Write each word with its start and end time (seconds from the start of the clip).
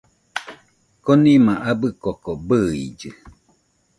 Konima 1.05 1.53
abɨ 1.69 1.87
koko 2.03 2.31
bɨillɨ 2.47 3.09